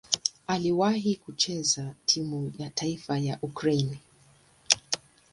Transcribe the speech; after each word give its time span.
Aliwahi 0.47 1.15
kucheza 1.15 1.95
timu 2.05 2.53
ya 2.57 2.69
taifa 2.69 3.17
ya 3.17 3.39
Ukraine. 3.41 3.99